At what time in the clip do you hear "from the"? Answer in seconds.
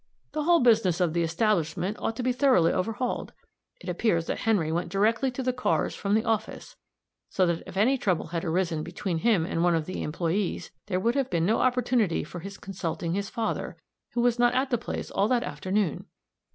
5.93-6.23